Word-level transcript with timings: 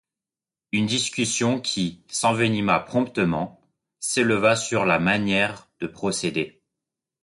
Une 0.71 0.87
discussion, 0.87 1.59
qui 1.61 2.01
s’envenima 2.07 2.79
promptement, 2.79 3.61
s’éleva 3.99 4.55
sur 4.55 4.83
la 4.87 4.97
manière 4.97 5.67
de 5.79 5.85
procéder. 5.85 6.59